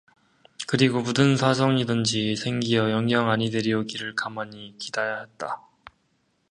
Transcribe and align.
그리고 0.67 1.01
무슨 1.03 1.37
사정이든지 1.37 2.35
생기어 2.35 2.89
영영 2.89 3.29
아니 3.29 3.51
데려오기를 3.51 4.15
가만히 4.15 4.75
기대하였다. 4.79 5.61